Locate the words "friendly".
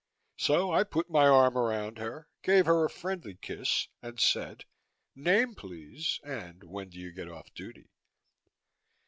2.89-3.35